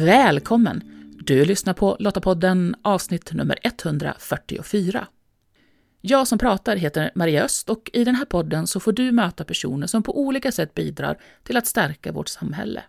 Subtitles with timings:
[0.00, 0.82] Välkommen!
[1.24, 5.06] Du lyssnar på Lottapodden avsnitt nummer 144.
[6.00, 9.44] Jag som pratar heter Maria Öst och i den här podden så får du möta
[9.44, 12.82] personer som på olika sätt bidrar till att stärka vårt samhälle.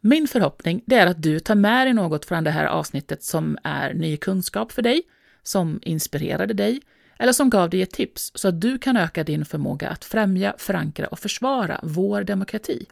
[0.00, 3.94] Min förhoppning är att du tar med dig något från det här avsnittet som är
[3.94, 5.02] ny kunskap för dig,
[5.42, 6.80] som inspirerade dig
[7.18, 10.54] eller som gav dig ett tips så att du kan öka din förmåga att främja,
[10.58, 12.86] förankra och försvara vår demokrati.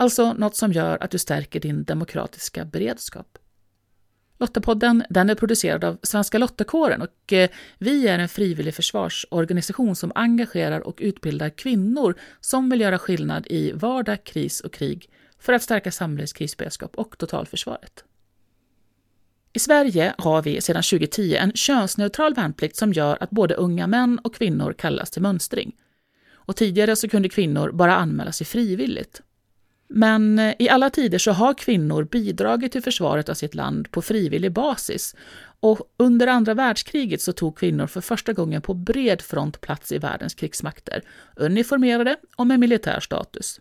[0.00, 3.38] Alltså något som gör att du stärker din demokratiska beredskap.
[4.38, 10.12] Lottapodden den är producerad av Svenska Lottakåren och eh, vi är en frivillig försvarsorganisation som
[10.14, 15.62] engagerar och utbildar kvinnor som vill göra skillnad i vardag, kris och krig för att
[15.62, 18.04] stärka samhällets krisberedskap och totalförsvaret.
[19.52, 24.18] I Sverige har vi sedan 2010 en könsneutral värnplikt som gör att både unga män
[24.18, 25.76] och kvinnor kallas till mönstring.
[26.32, 29.22] Och tidigare så kunde kvinnor bara anmäla sig frivilligt.
[29.88, 34.02] Men eh, i alla tider så har kvinnor bidragit till försvaret av sitt land på
[34.02, 35.16] frivillig basis.
[35.60, 39.98] Och under andra världskriget så tog kvinnor för första gången på bred front plats i
[39.98, 41.02] världens krigsmakter,
[41.36, 43.60] uniformerade och med militär status.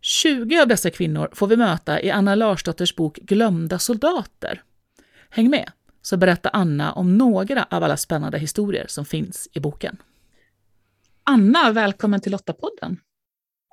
[0.00, 4.62] 20 av dessa kvinnor får vi möta i Anna Larsdotters bok Glömda soldater.
[5.30, 9.96] Häng med, så berättar Anna om några av alla spännande historier som finns i boken.
[11.24, 13.00] Anna, välkommen till Lottapodden.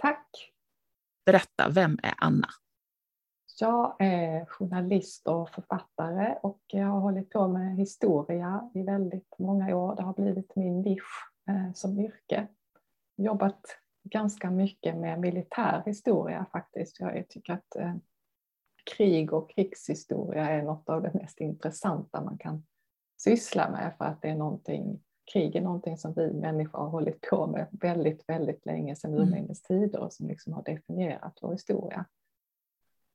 [0.01, 0.54] Tack.
[1.25, 2.47] Berätta, vem är Anna?
[3.59, 9.75] Jag är journalist och författare och jag har hållit på med historia i väldigt många
[9.75, 9.95] år.
[9.95, 12.47] Det har blivit min nisch eh, som yrke.
[13.17, 13.61] Jobbat
[14.03, 16.99] ganska mycket med militär historia faktiskt.
[16.99, 17.95] Jag tycker att eh,
[18.95, 22.63] krig och krigshistoria är något av det mest intressanta man kan
[23.17, 27.21] syssla med för att det är någonting, krig är någonting som vi människor har hållit
[27.21, 29.27] på med väldigt, väldigt länge sedan mm.
[29.27, 32.05] urminnes tider och som liksom har definierat vår historia.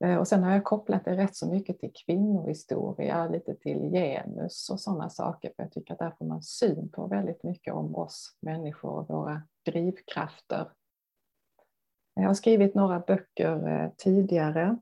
[0.04, 4.70] Eh, och sen har jag kopplat det rätt så mycket till kvinnohistoria, lite till genus
[4.70, 7.94] och sådana saker, för jag tycker att där får man syn på väldigt mycket om
[7.94, 10.68] oss människor och våra drivkrafter.
[12.14, 14.76] Jag har skrivit några böcker eh, tidigare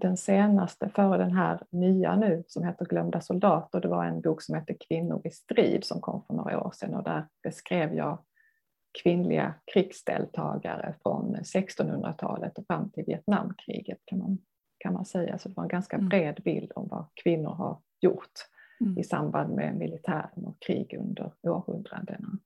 [0.00, 4.42] den senaste före den här nya nu som heter Glömda soldater, det var en bok
[4.42, 8.18] som heter Kvinnor i strid som kom för några år sedan och där beskrev jag
[9.02, 14.38] kvinnliga krigsdeltagare från 1600-talet och fram till Vietnamkriget kan man,
[14.78, 15.38] kan man säga.
[15.38, 16.08] Så det var en ganska mm.
[16.08, 18.32] bred bild om vad kvinnor har gjort
[18.80, 18.98] mm.
[18.98, 22.38] i samband med militären och krig under århundradena.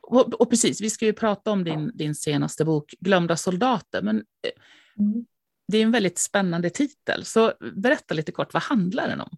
[0.00, 4.16] Och, och, precis, vi ska ju prata om din, din senaste bok Glömda soldater, men
[4.16, 5.26] eh, mm
[5.68, 9.36] det är en väldigt spännande titel, så berätta lite kort, vad handlar den om?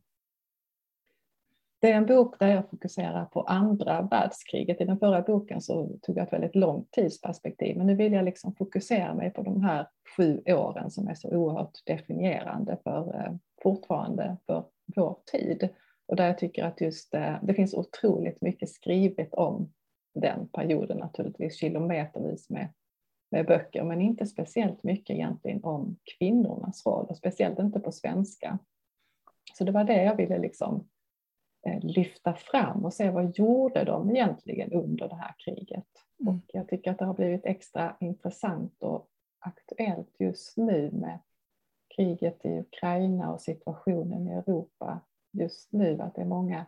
[1.80, 4.80] Det är en bok där jag fokuserar på andra världskriget.
[4.80, 8.24] I den förra boken så tog jag ett väldigt långt tidsperspektiv, men nu vill jag
[8.24, 9.86] liksom fokusera mig på de här
[10.16, 14.64] sju åren som är så oerhört definierande för eh, fortfarande för
[14.96, 15.68] vår tid.
[16.06, 19.72] Och där jag tycker att just eh, det finns otroligt mycket skrivet om
[20.14, 22.68] den perioden naturligtvis, kilometervis med
[23.30, 28.58] med böcker, men inte speciellt mycket egentligen om kvinnornas roll och speciellt inte på svenska.
[29.58, 30.88] Så det var det jag ville liksom
[31.66, 35.86] eh, lyfta fram och se vad gjorde de egentligen under det här kriget.
[36.20, 36.34] Mm.
[36.34, 39.08] Och jag tycker att det har blivit extra intressant och
[39.38, 41.18] aktuellt just nu med
[41.96, 45.00] kriget i Ukraina och situationen i Europa
[45.32, 46.66] just nu, att det är många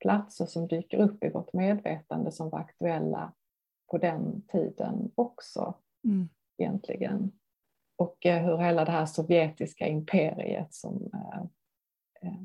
[0.00, 3.32] platser som dyker upp i vårt medvetande som var aktuella
[3.86, 5.74] på den tiden också
[6.04, 6.28] mm.
[6.58, 7.32] egentligen.
[7.96, 11.40] Och eh, hur hela det här sovjetiska imperiet som eh,
[12.22, 12.38] eh,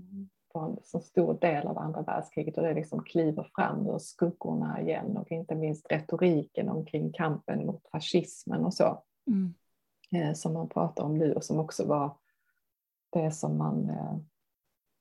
[0.54, 4.82] var en så stor del av andra världskriget och det liksom kliver fram ur skuggorna
[4.82, 9.04] igen och inte minst retoriken omkring kampen mot fascismen och så.
[9.28, 9.54] Mm.
[10.36, 12.18] Som man pratar om nu och som också var
[13.10, 13.92] det som man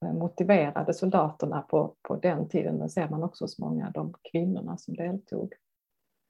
[0.00, 2.78] motiverade soldaterna på, på den tiden.
[2.78, 5.54] Det ser man också hos många av de kvinnorna som deltog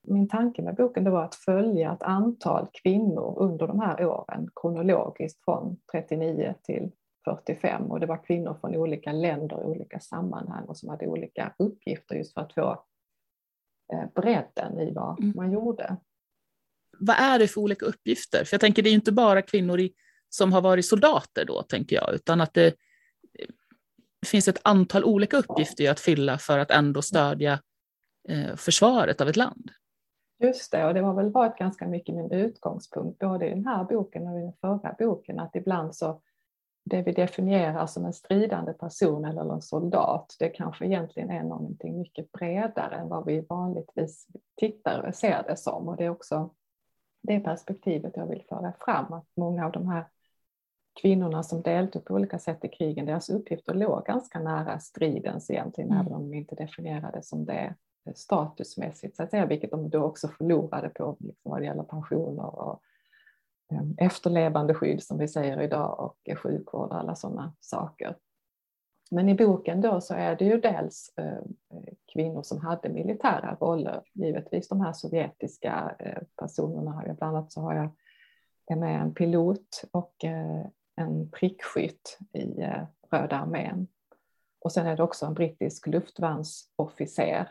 [0.03, 4.49] min tanke med boken det var att följa ett antal kvinnor under de här åren
[4.61, 6.91] kronologiskt från 39 till
[7.25, 12.15] 45 och det var kvinnor från olika länder olika sammanhang och som hade olika uppgifter
[12.15, 12.85] just för att få
[13.93, 15.33] eh, bredden i vad mm.
[15.37, 15.97] man gjorde.
[16.99, 18.45] Vad är det för olika uppgifter?
[18.45, 19.93] För jag tänker det är inte bara kvinnor i,
[20.29, 22.75] som har varit soldater då, tänker jag, utan att det
[24.27, 27.61] finns ett antal olika uppgifter att fylla för att ändå stödja
[28.29, 29.71] eh, försvaret av ett land.
[30.43, 33.85] Just det, och det har väl varit ganska mycket min utgångspunkt både i den här
[33.85, 36.21] boken och i den förra boken att ibland så
[36.85, 41.99] det vi definierar som en stridande person eller en soldat, det kanske egentligen är någonting
[41.99, 44.27] mycket bredare än vad vi vanligtvis
[44.57, 45.89] tittar och ser det som.
[45.89, 46.51] Och det är också
[47.23, 50.05] det perspektivet jag vill föra fram, att många av de här
[51.01, 55.91] kvinnorna som deltog på olika sätt i krigen, deras uppgifter låg ganska nära stridens egentligen,
[55.91, 56.01] mm.
[56.01, 57.75] även om de inte definierades som det
[58.15, 62.59] statusmässigt, så att säga, vilket de då också förlorade på liksom, vad det gäller pensioner
[62.59, 62.83] och
[63.71, 68.17] efterlevandeskydd, efterlevande skydd som vi säger idag och eh, sjukvård och alla sådana saker.
[69.11, 71.55] Men i boken då så är det ju dels ehm,
[72.13, 77.03] kvinnor som hade militära roller, givetvis de här sovjetiska eh, personerna.
[77.03, 77.89] Bland annat så har jag
[78.67, 82.47] är med en pilot och eh, en prickskytt i
[83.11, 83.87] Röda armén.
[84.59, 87.49] Och sen är det också en brittisk luftvärnsofficer.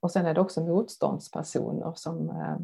[0.00, 2.56] Och sen är det också motståndspersoner som eh,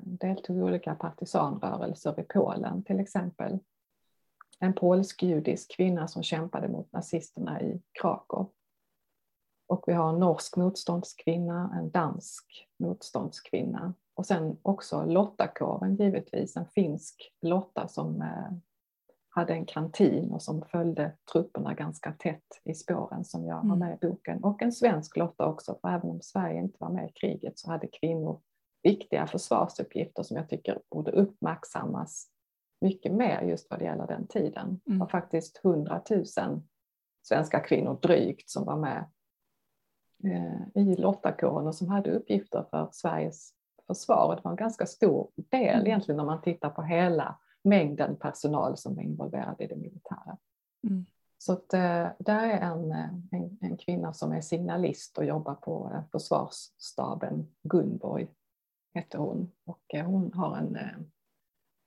[0.00, 3.58] deltog i olika partisanrörelser i Polen till exempel.
[4.58, 8.50] En polsk-judisk kvinna som kämpade mot nazisterna i Krakow.
[9.66, 13.94] Och vi har en norsk motståndskvinna, en dansk motståndskvinna.
[14.14, 18.52] Och sen också Lottakåren givetvis, en finsk Lotta som eh,
[19.34, 23.78] hade en kantin och som följde trupperna ganska tätt i spåren som jag har mm.
[23.78, 24.44] med i boken.
[24.44, 27.70] Och en svensk Lotta också, för även om Sverige inte var med i kriget så
[27.70, 28.40] hade kvinnor
[28.82, 32.28] viktiga försvarsuppgifter som jag tycker borde uppmärksammas
[32.80, 34.80] mycket mer just vad det gäller den tiden.
[34.84, 36.24] Det var faktiskt 100 000
[37.22, 39.04] svenska kvinnor drygt som var med
[40.24, 43.52] eh, i lottakåren och som hade uppgifter för Sveriges
[43.86, 44.36] försvar.
[44.36, 45.86] Det var en ganska stor del mm.
[45.86, 50.36] egentligen när man tittar på hela mängden personal som var involverad i det militära.
[50.82, 51.06] Mm.
[51.38, 52.92] Så att, eh, där är en,
[53.32, 58.28] en, en, kvinna som är signalist och jobbar på eh, försvarsstaben, Gunborg
[58.94, 59.50] heter hon.
[59.64, 60.78] Och hon har en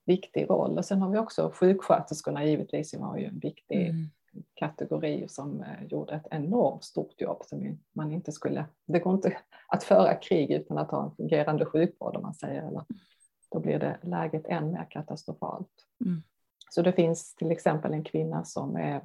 [0.08, 0.78] viktig roll.
[0.78, 4.10] Och sen har vi också sjuksköterskorna givetvis, som har ju en viktig mm.
[4.54, 9.38] kategori som eh, gjorde ett enormt stort jobb som man inte skulle, det går inte
[9.68, 12.84] att föra krig utan att ha en fungerande sjukvård om man säger, eller
[13.52, 15.72] då blir det läget än mer katastrofalt.
[16.06, 16.24] Mm.
[16.70, 18.96] Så det finns till exempel en kvinna som är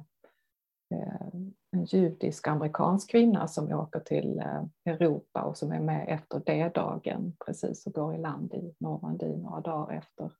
[0.91, 1.27] eh,
[1.71, 7.35] en judisk amerikansk kvinna som åker till eh, Europa och som är med efter D-dagen
[7.45, 10.31] precis och går i land i Normandie några dagar efter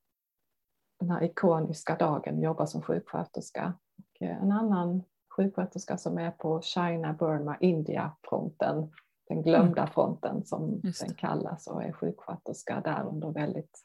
[0.99, 3.73] den här ikoniska dagen, jobbar som sjuksköterska.
[3.97, 5.03] Och eh, en annan
[5.35, 8.91] sjuksköterska som är på China, Burma, India-fronten,
[9.27, 9.93] den glömda mm.
[9.93, 13.79] fronten som den kallas och är sjuksköterska där under väldigt,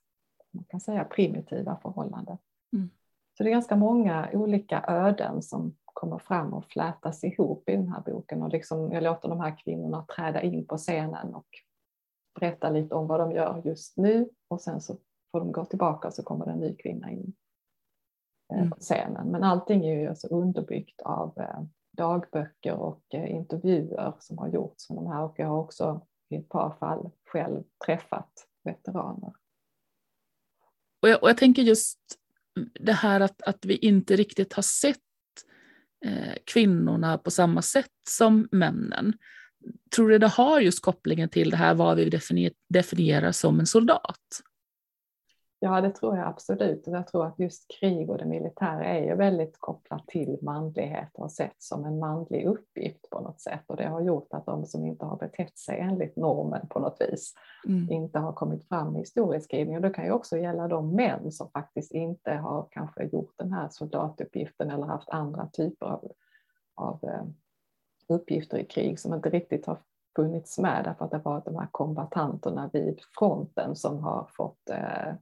[0.50, 2.38] man kan säga primitiva förhållanden.
[2.72, 2.90] Mm.
[3.36, 7.88] Så det är ganska många olika öden som kommer fram och flätas ihop i den
[7.88, 11.46] här boken och liksom, jag låter de här kvinnorna träda in på scenen och
[12.40, 14.96] berätta lite om vad de gör just nu och sen så
[15.32, 17.34] får de gå tillbaka och så kommer det en ny kvinna in
[18.52, 18.70] eh, mm.
[18.70, 19.28] på scenen.
[19.28, 21.62] Men allting är ju alltså underbyggt av eh,
[21.96, 26.36] dagböcker och eh, intervjuer som har gjorts med de här och jag har också i
[26.36, 29.32] ett par fall själv träffat veteraner.
[31.02, 31.98] Och jag, och jag tänker just
[32.80, 34.98] det här att, att vi inte riktigt har sett
[36.04, 39.12] eh, kvinnorna på samma sätt som männen.
[39.96, 43.66] Tror du det har just kopplingen till det här vad vi definier, definierar som en
[43.66, 44.42] soldat?
[45.60, 46.87] Ja, det tror jag absolut.
[46.87, 51.32] Jag tror att just krig och det militära är ju väldigt kopplat till manlighet och
[51.32, 53.62] sett som en manlig uppgift på något sätt.
[53.66, 56.97] Och det har gjort att de som inte har betett sig enligt normen på något
[57.00, 57.35] vis
[57.66, 57.90] mm.
[57.90, 59.82] inte har kommit fram i historieskrivningen.
[59.82, 63.68] Det kan ju också gälla de män som faktiskt inte har kanske gjort den här
[63.71, 66.12] soldatuppgiften eller haft andra typer av,
[66.75, 67.25] av uh,
[68.09, 69.78] uppgifter i krig som inte riktigt har
[70.16, 74.71] funnits med därför att det har varit de här kombatanterna vid fronten som har fått
[74.71, 75.14] Eh,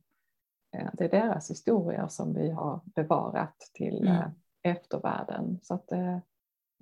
[0.92, 4.16] det är deras historia som vi har bevarat till mm.
[4.16, 4.28] Eh,
[4.62, 5.58] eftervärlden.
[5.62, 6.20] Så att det,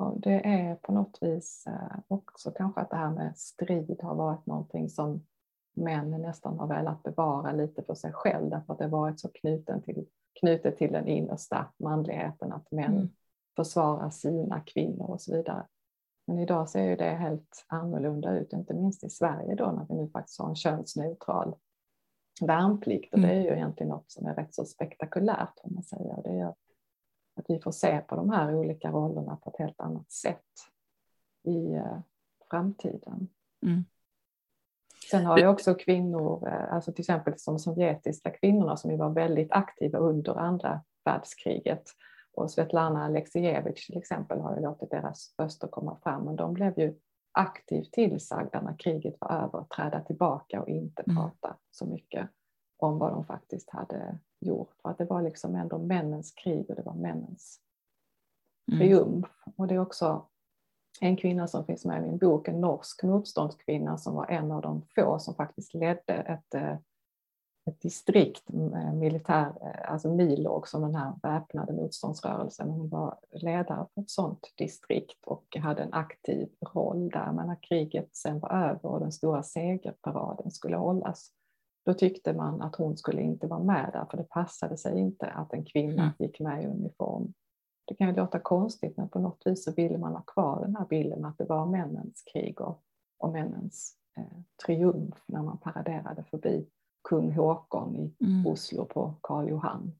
[0.00, 1.64] eh, det är på något vis
[2.08, 5.22] också kanske att det här med strid har varit någonting som
[5.74, 9.82] män nästan har velat bevara lite för sig själv därför att det varit så knuten
[9.82, 10.06] till,
[10.40, 13.08] knutet till den innersta manligheten att män mm.
[13.56, 15.66] försvarar sina kvinnor och så vidare.
[16.26, 19.94] Men idag ser ju det helt annorlunda ut, inte minst i Sverige då när vi
[19.94, 21.54] nu faktiskt har en könsneutral
[22.40, 23.44] värnplikt och det är mm.
[23.44, 26.22] ju egentligen något som är rätt så spektakulärt om man säger.
[26.24, 26.54] Det är
[27.36, 30.44] att vi får se på de här olika rollerna på ett helt annat sätt
[31.42, 31.98] i eh,
[32.50, 33.28] framtiden.
[33.62, 33.84] Mm.
[35.10, 39.10] Sen har vi också kvinnor, eh, alltså till exempel som sovjetiska kvinnorna som ju var
[39.10, 41.82] väldigt aktiva under andra världskriget.
[42.34, 46.78] Och Svetlana Aleksijevitj till exempel har ju låtit deras röster komma fram men de blev
[46.78, 46.94] ju
[47.34, 51.16] aktivt tillsagda när kriget var över att träda tillbaka och inte mm.
[51.16, 52.28] prata så mycket
[52.76, 54.74] om vad de faktiskt hade gjort.
[54.82, 57.60] För att det var liksom ändå männens krig och det var männens
[58.72, 58.80] mm.
[58.80, 59.26] triumf.
[59.56, 60.26] Och det är också
[61.00, 64.62] en kvinna som finns med i min bok, en norsk motståndskvinna som var en av
[64.62, 66.76] de få som faktiskt ledde ett, eh,
[67.66, 68.48] ett distrikt,
[68.94, 69.52] militär,
[69.86, 72.70] alltså Milog som den här väpnade motståndsrörelsen.
[72.70, 77.32] Hon var ledare för ett sådant distrikt och hade en aktiv roll där.
[77.32, 81.30] Men när kriget sen var över och den stora segerparaden skulle hållas,
[81.86, 85.26] då tyckte man att hon skulle inte vara med där, för det passade sig inte
[85.26, 86.14] att en kvinna mm.
[86.18, 87.34] gick med i uniform.
[87.84, 90.76] Det kan ju låta konstigt, men på något vis så ville man ha kvar den
[90.76, 92.82] här bilden att det var männens krig och,
[93.18, 96.66] och männens eh, triumf när man paraderade förbi
[97.04, 98.46] kung Håkon i mm.
[98.46, 99.92] Oslo på Karl Johan.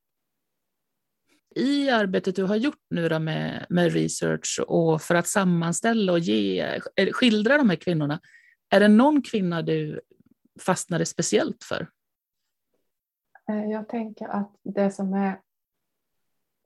[1.54, 6.18] I arbetet du har gjort nu då med, med research och för att sammanställa och
[6.18, 6.80] ge,
[7.12, 8.20] skildra de här kvinnorna,
[8.70, 10.00] är det någon kvinna du
[10.60, 11.88] fastnade speciellt för?
[13.48, 15.40] Eh, jag tänker att det som är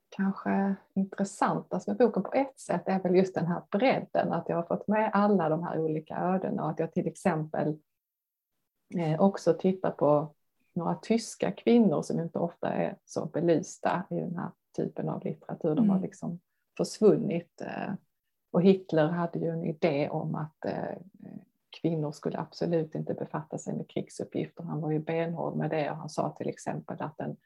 [0.09, 4.55] kanske intressantast med boken på ett sätt är väl just den här bredden, att jag
[4.55, 7.77] har fått med alla de här olika ödena och att jag till exempel
[9.19, 10.33] också tittar på
[10.73, 15.75] några tyska kvinnor som inte ofta är så belysta i den här typen av litteratur.
[15.75, 16.01] De har mm.
[16.01, 16.39] liksom
[16.77, 17.61] försvunnit.
[17.61, 17.93] Eh,
[18.51, 20.65] och Hitler hade ju en idé om att
[21.81, 24.63] kvinnor skulle absolut inte befatta sig med krigsuppgifter.
[24.63, 27.37] Han var ju benhård med det och han sa till exempel att en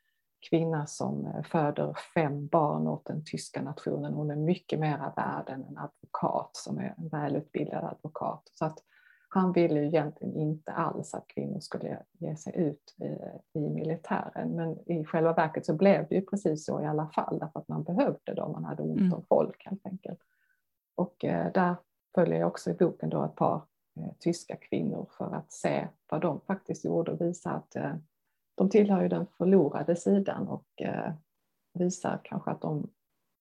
[0.50, 5.50] kvinna som eh, föder fem barn åt den tyska nationen, hon är mycket mera värd
[5.50, 8.52] än en advokat som är en välutbildad advokat.
[8.54, 8.80] Så att
[9.34, 14.56] han ville ju egentligen inte alls att kvinnor skulle ge sig ut i, i militären.
[14.56, 17.68] Men i själva verket så blev det ju precis så i alla fall, därför att
[17.68, 19.26] man behövde dem, man hade ont om mm.
[19.30, 20.20] folk helt enkelt.
[20.96, 21.76] Och eh, där
[22.16, 23.62] följer jag också i boken då ett par
[24.00, 27.96] Eh, tyska kvinnor för att se vad de faktiskt gjorde och visa att eh,
[28.56, 31.14] de tillhör ju den förlorade sidan och eh,
[31.74, 32.90] visar kanske att de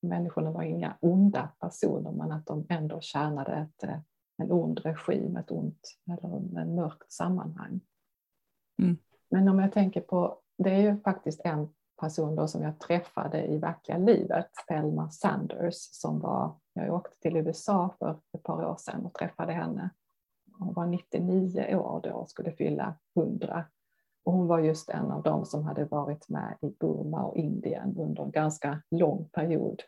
[0.03, 3.91] människorna var inga onda personer men att de ändå tjänade ett,
[4.43, 7.81] en ond regim, ett ont eller en mörkt sammanhang.
[8.83, 8.97] Mm.
[9.31, 11.69] Men om jag tänker på, det är ju faktiskt en
[12.01, 17.37] person då som jag träffade i verkliga livet, Thelma Sanders, som var, jag åkte till
[17.37, 19.91] USA för ett par år sedan och träffade henne
[20.65, 23.65] hon var 99 år då och skulle fylla 100.
[24.25, 27.97] Och hon var just en av dem som hade varit med i Burma och Indien
[27.99, 29.83] under en ganska lång period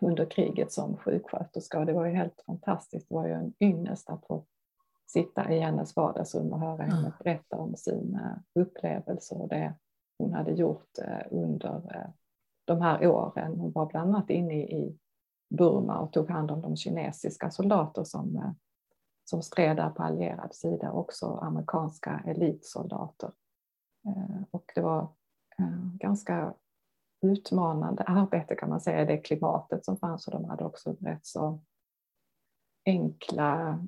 [0.00, 1.84] under kriget som sjuksköterska.
[1.84, 3.08] Det var ju helt fantastiskt.
[3.08, 4.44] Det var ju en ynnest att få
[5.06, 9.74] sitta i hennes vardagsrum och höra henne berätta om sina upplevelser och det
[10.18, 12.10] hon hade gjort eh, under eh,
[12.64, 13.60] de här åren.
[13.60, 14.98] Hon var bland annat inne i
[15.54, 18.50] Burma och tog hand om de kinesiska soldater som eh,
[19.24, 23.30] som stred där på allierad sida, också amerikanska elitsoldater.
[24.50, 25.08] Och det var
[25.92, 26.54] ganska
[27.22, 31.60] utmanande arbete kan man säga, det klimatet som fanns och de hade också rätt så
[32.86, 33.78] enkla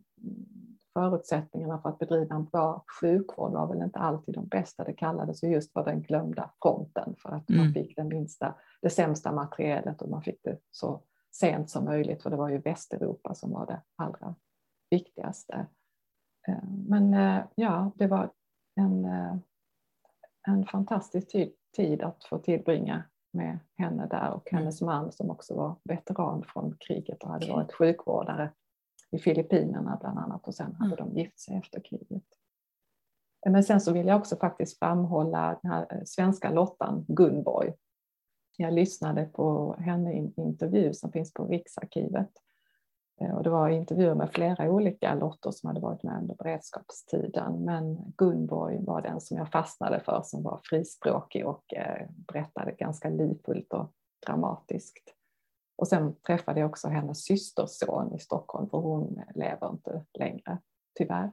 [0.93, 4.85] förutsättningarna för att bedriva en bra sjukvård var väl inte alltid de bästa.
[4.85, 7.65] Det kallades ju just för den glömda fronten för att mm.
[7.65, 12.23] man fick den minsta, det sämsta materialet och man fick det så sent som möjligt
[12.23, 14.35] för det var ju Västeuropa som var det allra
[14.91, 15.67] viktigaste.
[16.49, 18.31] Eh, men eh, ja, det var
[18.75, 19.37] en, eh,
[20.49, 21.29] en fantastisk
[21.77, 24.63] tid att få tillbringa med henne där och mm.
[24.63, 28.51] hennes man som också var veteran från kriget och hade varit sjukvårdare
[29.11, 31.15] i Filippinerna bland annat och sen hade mm.
[31.15, 32.25] de gift sig efter kriget.
[33.47, 37.73] Men sen så vill jag också faktiskt framhålla den här svenska Lottan Gunborg.
[38.57, 42.52] Jag lyssnade på henne i en intervju som finns på Riksarkivet Eh,
[43.21, 47.65] Eh, och det var intervjuer med flera olika lotter som hade varit med under beredskapstiden.
[47.65, 53.09] Men Gunborg var den som jag fastnade för som var frispråkig och eh, berättade ganska
[53.09, 53.93] livfullt och
[54.27, 55.15] dramatiskt.
[55.77, 60.59] Och sen träffade jag också hennes systerson i Stockholm för hon lever inte längre
[60.99, 61.31] tyvärr.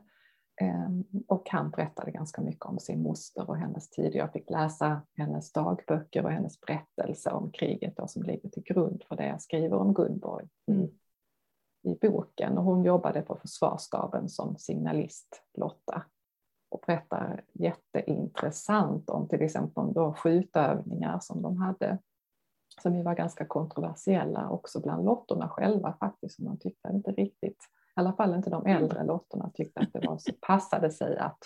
[0.61, 4.15] Ehm, och han berättade ganska mycket om sin moster och hennes tid.
[4.15, 9.03] Jag fick läsa hennes dagböcker och hennes berättelse om kriget då, som ligger till grund
[9.09, 10.89] för det jag skriver om Gunborg mm
[11.83, 12.57] i boken.
[12.57, 16.03] Och hon jobbade på försvarsstaben som signalist, Lotta,
[16.69, 21.97] och berättar jätteintressant om till exempel då skjutövningar som de hade,
[22.81, 27.57] som ju var ganska kontroversiella också bland lottorna själva faktiskt, som man tyckte inte riktigt,
[27.95, 31.39] i alla fall inte de äldre lottorna tyckte att det var så passade sig att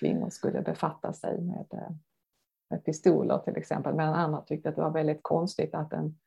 [0.00, 1.90] kvinnor skulle befatta sig med, eh,
[2.70, 6.18] med pistoler till exempel, medan andra tyckte att det var väldigt konstigt att en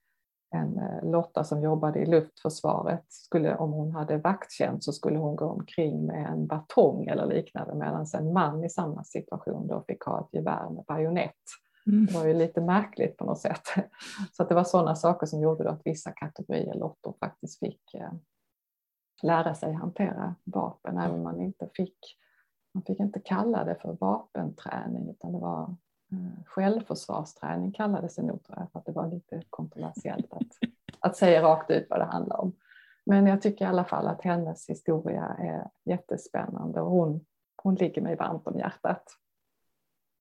[0.54, 5.36] en eh, Lotta som jobbade i luftförsvaret, skulle, om hon hade vakttjänst så skulle hon
[5.36, 10.04] gå omkring med en batong eller liknande medan en man i samma situation då fick
[10.04, 11.42] ha ett gevär med bajonett.
[11.88, 12.06] Mm.
[12.06, 13.64] Det var ju lite märkligt på något sätt.
[14.32, 18.14] Så det var sådana saker som gjorde att vissa kategorier lottor faktiskt fick eh,
[19.24, 21.98] lära sig hantera vapen, även om man inte fick
[22.74, 25.76] man fick inte kalla det för vapenträning utan det var
[26.46, 31.42] självförsvarsträning kallades det nog tror jag, för att det var lite kontroversiellt att, att säga
[31.42, 32.56] rakt ut vad det handlar om.
[33.06, 37.26] Men jag tycker i alla fall att hennes historia är jättespännande och hon,
[37.64, 39.04] hon ligger mig varmt om hjärtat.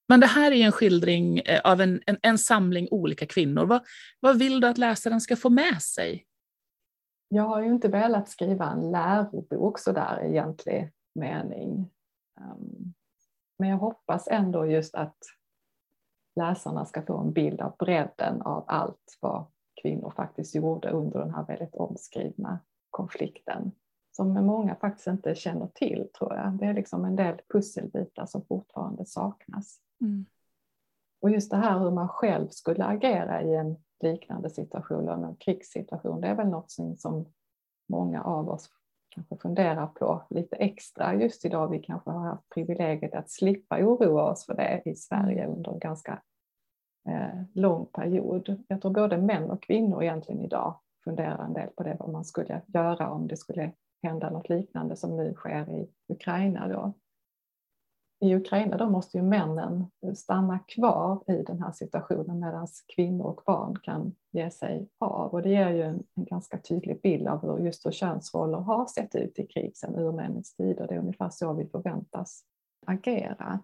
[0.09, 3.67] Men det här är en skildring eh, av en, en, en samling olika kvinnor.
[3.67, 3.83] Vad,
[4.21, 6.27] vad vill du att läsaren ska få med sig?
[7.29, 11.91] Jag har ju inte velat skriva en lärobok sådär i egentlig mening.
[12.41, 12.95] Ehm,
[13.59, 15.17] men jag hoppas ändå just att
[16.37, 19.45] läsarna ska få en bild av bredden av allt vad
[19.83, 22.59] kvinnor faktiskt gjorde under den här väldigt omskrivna
[22.91, 23.73] konflikten.
[24.17, 26.53] Som många faktiskt inte känner till tror jag.
[26.53, 29.81] Det är liksom en del pusselbitar som fortfarande saknas.
[30.01, 30.27] Mm.
[31.21, 36.21] Och just det här hur man själv skulle agera i en liknande situation, en krigssituation,
[36.21, 37.27] det är väl något som
[37.89, 38.71] många av oss
[39.14, 41.69] kanske funderar på lite extra just idag.
[41.71, 45.57] Vi kanske har haft privilegiet att slippa oroa oss för det i Sverige mm.
[45.57, 46.23] under en ganska
[47.09, 48.64] eh, lång period.
[48.69, 52.25] Jag tror både män och kvinnor egentligen idag funderar en del på det, vad man
[52.25, 56.69] skulle göra om det skulle hända något liknande som nu sker i Ukraina.
[56.69, 56.92] Då
[58.23, 63.43] i Ukraina då måste ju männen stanna kvar i den här situationen medan kvinnor och
[63.47, 65.31] barn kan ge sig av.
[65.31, 68.87] Och det ger ju en, en ganska tydlig bild av hur just hur könsroller har
[68.87, 70.87] sett ut i krig sedan urmännens tider.
[70.88, 72.45] Det är ungefär så vi förväntas
[72.87, 73.61] agera.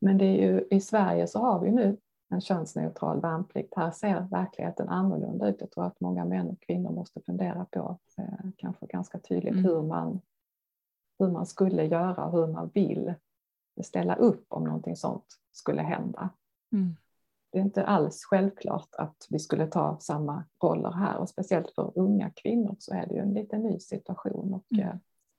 [0.00, 1.96] Men det är ju, i Sverige så har vi nu
[2.30, 3.74] en könsneutral värnplikt.
[3.76, 5.56] Här ser verkligheten annorlunda ut.
[5.60, 9.64] Jag tror att många män och kvinnor måste fundera på, eh, kanske ganska tydligt, mm.
[9.64, 10.20] hur man
[11.20, 13.14] hur man skulle göra hur man vill
[13.82, 16.30] ställa upp om någonting sånt skulle hända.
[16.72, 16.96] Mm.
[17.52, 21.92] Det är inte alls självklart att vi skulle ta samma roller här och speciellt för
[21.94, 24.88] unga kvinnor så är det ju en lite ny situation och mm.
[24.88, 24.94] eh,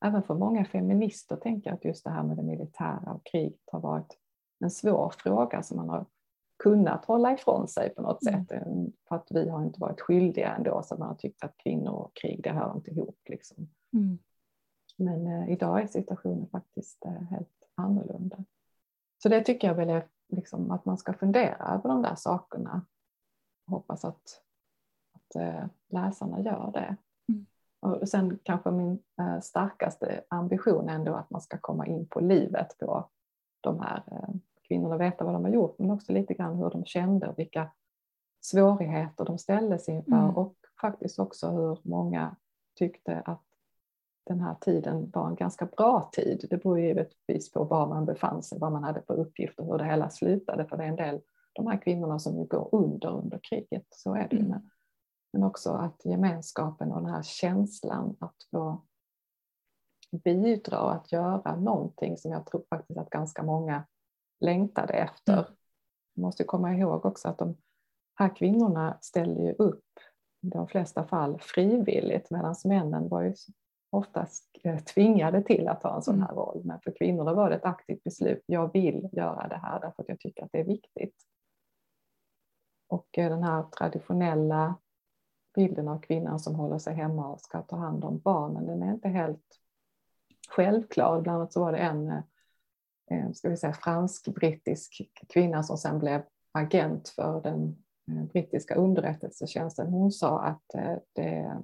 [0.05, 3.59] även för många feminister tänker jag att just det här med det militära och kriget
[3.71, 4.17] har varit
[4.59, 6.05] en svår fråga som man har
[6.63, 8.45] kunnat hålla ifrån sig på något mm.
[8.45, 8.51] sätt.
[8.51, 8.73] Eh,
[9.07, 12.11] för att vi har inte varit skyldiga ändå så man har tyckt att kvinnor och
[12.13, 13.19] krig det hör inte ihop.
[13.29, 13.69] Liksom.
[13.93, 14.19] Mm.
[15.01, 18.37] Men eh, idag är situationen faktiskt eh, helt annorlunda.
[19.23, 22.85] Så det tycker jag väl är liksom att man ska fundera över de där sakerna.
[23.67, 24.41] Hoppas att,
[25.13, 26.95] att eh, läsarna gör det.
[27.29, 27.45] Mm.
[27.79, 32.19] Och sen kanske min eh, starkaste ambition är ändå att man ska komma in på
[32.19, 33.09] livet på
[33.61, 34.35] de här eh,
[34.67, 37.71] kvinnorna, veta vad de har gjort men också lite grann hur de kände och vilka
[38.41, 40.35] svårigheter de ställdes inför mm.
[40.35, 42.35] och faktiskt också hur många
[42.75, 43.50] tyckte att
[44.23, 46.45] den här tiden var en ganska bra tid.
[46.49, 49.77] Det beror givetvis på var man befann sig, vad man hade för uppgift och hur
[49.77, 50.65] det hela slutade.
[50.65, 51.21] För det är en del,
[51.53, 54.45] de här kvinnorna som går under under kriget, så är det ju.
[54.45, 54.69] Mm.
[55.33, 58.81] Men också att gemenskapen och den här känslan att få
[60.23, 63.83] bidra och att göra någonting som jag tror faktiskt att ganska många
[64.39, 65.33] längtade efter.
[65.33, 65.45] Mm.
[66.15, 67.57] Man måste komma ihåg också att de
[68.15, 69.85] här kvinnorna ställde ju upp
[70.41, 73.33] i de flesta fall frivilligt medan männen var ju
[73.91, 76.27] oftast eh, tvingade till att ta en sån mm.
[76.27, 76.61] här roll.
[76.63, 78.43] Men för kvinnorna var det ett aktivt beslut.
[78.45, 81.15] Jag vill göra det här därför att jag tycker att det är viktigt.
[82.87, 84.75] Och eh, den här traditionella
[85.55, 88.93] bilden av kvinnan som håller sig hemma och ska ta hand om barnen, den är
[88.93, 89.59] inte helt
[90.49, 91.21] självklar.
[91.21, 92.09] Bland annat så var det en
[93.11, 97.83] eh, ska vi säga, fransk-brittisk kvinna som sen blev agent för den
[98.27, 99.87] brittiska underrättelsetjänsten.
[99.87, 100.63] Hon sa att
[101.13, 101.61] det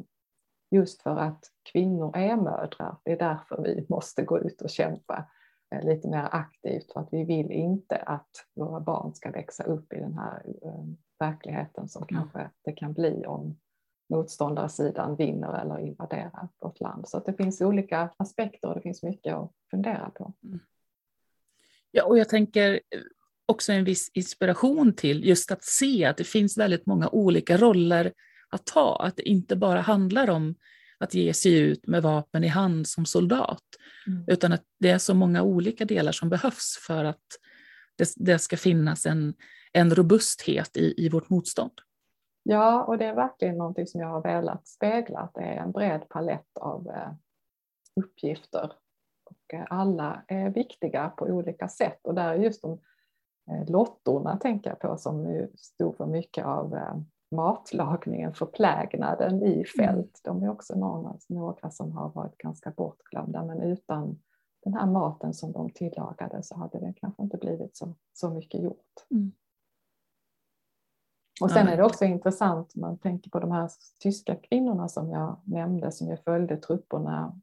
[0.72, 2.98] Just för att kvinnor är mödrar.
[3.04, 5.30] Det är därför vi måste gå ut och kämpa
[5.76, 9.94] eh, lite mer aktivt för att vi vill inte att våra barn ska växa upp
[9.94, 10.86] i den här eh,
[11.20, 12.22] verkligheten som mm.
[12.22, 13.58] kanske det kan bli om
[14.10, 17.08] motståndarsidan vinner eller invaderar vårt land.
[17.08, 20.34] Så att det finns olika aspekter och det finns mycket att fundera på.
[20.44, 20.60] Mm.
[21.92, 23.02] Ja, och jag tänker eh,
[23.46, 28.14] också en viss inspiration till just att se att det finns väldigt många olika roller
[28.50, 28.96] att ta.
[28.96, 30.56] Att det inte bara handlar om
[31.00, 33.64] att ge sig ut med vapen i hand som soldat,
[34.08, 34.24] mm.
[34.28, 37.26] utan att det är så många olika delar som behövs för att
[37.96, 39.34] det, det ska finnas en,
[39.74, 41.72] en robusthet i, i vårt motstånd.
[42.44, 45.72] Ja, och det är verkligen någonting som jag har velat spegla, att det är en
[45.72, 47.12] bred palett av eh,
[47.96, 48.72] uppgifter.
[49.26, 52.80] Och eh, alla är viktiga på olika sätt och där är just de
[53.52, 56.76] eh, lottorna tänker jag på som stod för mycket av
[57.32, 59.66] matlagningen, förplägnaden i mm.
[59.78, 60.20] fält.
[60.24, 64.20] De är också några, några som har varit ganska bortglömda men utan
[64.64, 68.62] den här maten som de tillagade så hade det kanske inte blivit så, så mycket
[68.62, 69.06] gjort.
[69.12, 69.32] Mm.
[71.42, 75.38] Och sen är det också intressant, man tänker på de här tyska kvinnorna som jag
[75.44, 77.42] nämnde som ju följde trupperna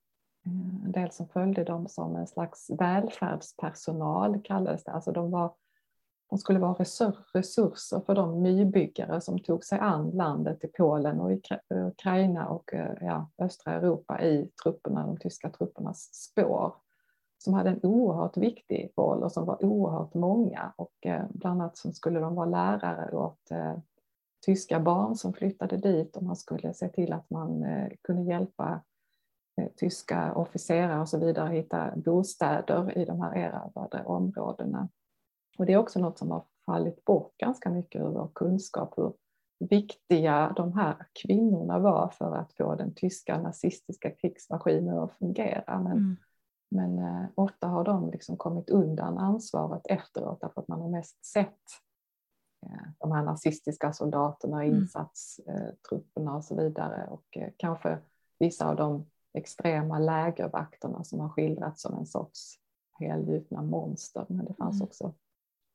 [0.85, 4.93] En del som följde dem som en slags välfärdspersonal kallades det.
[4.93, 5.53] Alltså de, var,
[6.31, 6.75] de skulle vara
[7.35, 12.75] resurser för de nybyggare som tog sig an landet i Polen och i Ukraina och
[12.75, 16.75] eh, ja, östra Europa i trupperna, de tyska truppernas spår
[17.39, 20.73] som hade en oerhört viktig roll och som var oerhört många.
[20.77, 23.75] Och eh, bland annat så skulle de vara lärare åt eh,
[24.47, 27.65] tyska barn som flyttade dit och man skulle se till att man
[28.03, 28.81] kunde hjälpa
[29.77, 34.89] tyska officerare och så vidare att hitta bostäder i de här erövrade områdena.
[35.59, 39.13] Och det är också något som har fallit bort ganska mycket ur vår kunskap hur
[39.59, 45.79] viktiga de här kvinnorna var för att få den tyska nazistiska krigsmaskinen att fungera.
[45.79, 46.17] Men mm.
[46.75, 51.25] Men eh, ofta har de liksom kommit undan ansvaret efteråt därför att man har mest
[51.25, 51.61] sett
[52.67, 54.77] eh, de här nazistiska soldaterna, mm.
[54.77, 57.99] insatstrupperna och så vidare och eh, kanske
[58.39, 62.55] vissa av de extrema lägervakterna som har skildrats som en sorts
[62.93, 64.27] helgjutna monster.
[64.29, 64.85] Men det fanns mm.
[64.85, 65.15] också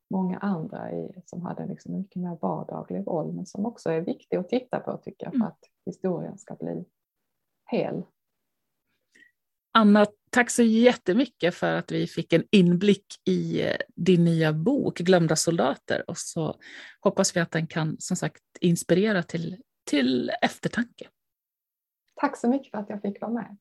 [0.10, 4.02] många andra i, som hade liksom en mycket mer vardaglig roll men som också är
[4.02, 5.48] viktig att titta på tycker jag för mm.
[5.48, 6.86] att historien ska bli
[7.72, 8.04] hel.
[9.72, 15.00] Anna, tack så jättemycket för att vi fick en inblick i eh, din nya bok
[15.00, 16.56] Glömda soldater och så
[17.00, 21.08] hoppas vi att den kan som sagt inspirera till, till eftertanke.
[22.16, 23.58] Tack så mycket för att jag fick vara med.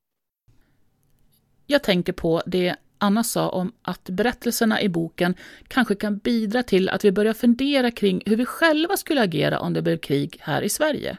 [1.67, 5.35] Jag tänker på det Anna sa om att berättelserna i boken
[5.69, 9.73] kanske kan bidra till att vi börjar fundera kring hur vi själva skulle agera om
[9.73, 11.17] det blev krig här i Sverige.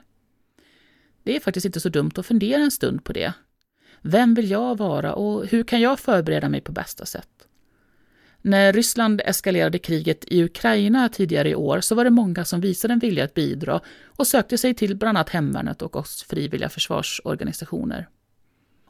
[1.24, 3.34] Det är faktiskt inte så dumt att fundera en stund på det.
[4.02, 7.30] Vem vill jag vara och hur kan jag förbereda mig på bästa sätt?
[8.42, 12.94] När Ryssland eskalerade kriget i Ukraina tidigare i år så var det många som visade
[12.94, 18.08] en vilja att bidra och sökte sig till bland annat hemvärnet och oss frivilliga försvarsorganisationer.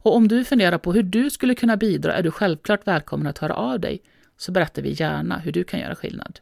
[0.01, 3.37] Och om du funderar på hur du skulle kunna bidra är du självklart välkommen att
[3.37, 4.01] höra av dig,
[4.37, 6.39] så berättar vi gärna hur du kan göra skillnad.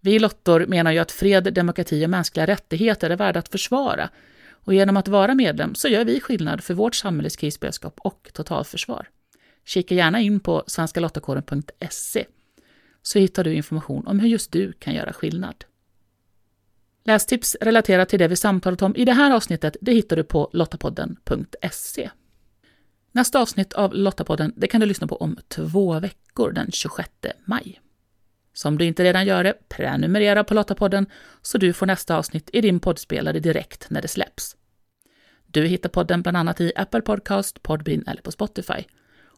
[0.00, 4.10] Vi Lottor menar ju att fred, demokrati och mänskliga rättigheter är värda att försvara
[4.50, 9.08] och genom att vara medlem så gör vi skillnad för vårt samhälles krisberedskap och totalförsvar.
[9.64, 12.26] Kika gärna in på svenskalottakåren.se
[13.02, 15.64] så hittar du information om hur just du kan göra skillnad.
[17.04, 20.50] Lästips relaterat till det vi samtalat om i det här avsnittet det hittar du på
[20.52, 22.10] lottapodden.se.
[23.12, 27.10] Nästa avsnitt av Lottapodden det kan du lyssna på om två veckor, den 26
[27.44, 27.80] maj.
[28.52, 31.06] Så om du inte redan gör det, prenumerera på Lottapodden
[31.42, 34.56] så du får nästa avsnitt i din poddspelare direkt när det släpps.
[35.46, 38.84] Du hittar podden bland annat i Apple Podcast, Podbean eller på Spotify.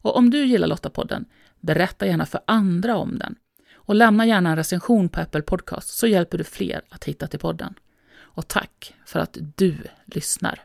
[0.02, 1.24] Och om du gillar Lottapodden,
[1.61, 3.35] berätta gärna för andra om den.
[3.74, 7.40] Och lämna gärna en recension på Apple Podcast så hjälper du fler att hitta till
[7.40, 7.74] podden.
[8.14, 10.64] Och tack för att du lyssnar.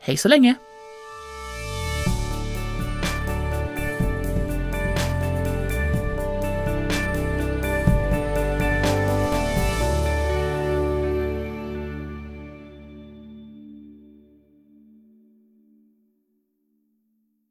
[0.00, 0.54] Hej så länge!